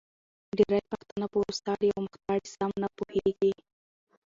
ډېری 0.57 0.81
پښتانه 0.91 1.25
په 1.31 1.37
وروستاړې 1.41 1.87
او 1.95 2.01
مختاړې 2.05 2.47
سم 2.55 2.71
نه 2.83 2.87
پوهېږې 2.97 3.51